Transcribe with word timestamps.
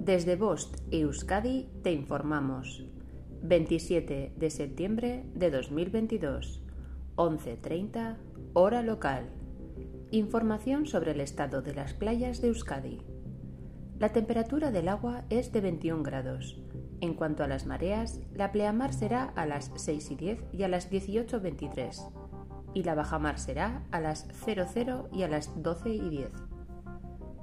Desde 0.00 0.34
Bost 0.34 0.78
Euskadi 0.90 1.68
te 1.82 1.92
informamos. 1.92 2.86
27 3.42 4.32
de 4.34 4.50
septiembre 4.50 5.26
de 5.34 5.50
2022, 5.50 6.62
11.30, 7.16 8.16
hora 8.54 8.80
local. 8.82 9.28
Información 10.10 10.86
sobre 10.86 11.10
el 11.10 11.20
estado 11.20 11.60
de 11.60 11.74
las 11.74 11.92
playas 11.92 12.40
de 12.40 12.48
Euskadi. 12.48 13.02
La 13.98 14.08
temperatura 14.08 14.70
del 14.70 14.88
agua 14.88 15.26
es 15.28 15.52
de 15.52 15.60
21 15.60 16.02
grados. 16.02 16.58
En 17.02 17.12
cuanto 17.12 17.44
a 17.44 17.46
las 17.46 17.66
mareas, 17.66 18.22
la 18.32 18.52
pleamar 18.52 18.94
será 18.94 19.24
a 19.24 19.44
las 19.44 19.70
6 19.76 20.12
y 20.12 20.14
10 20.16 20.44
y 20.54 20.62
a 20.62 20.68
las 20.68 20.90
18.23 20.90 22.10
y 22.72 22.84
la 22.84 22.94
bajamar 22.94 23.38
será 23.38 23.84
a 23.90 24.00
las 24.00 24.26
00 24.32 25.10
y 25.12 25.24
a 25.24 25.28
las 25.28 25.62
12 25.62 25.90
y 25.90 26.08
10. 26.08 26.30